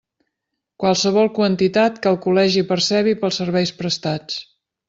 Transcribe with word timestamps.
Qualsevol 0.83 1.29
quantitat 1.35 2.01
que 2.05 2.11
el 2.13 2.19
Col·legi 2.25 2.65
percebi 2.73 3.17
pels 3.23 3.41
serveis 3.45 3.77
prestats. 3.83 4.43